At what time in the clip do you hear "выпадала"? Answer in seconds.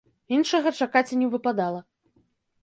1.35-1.83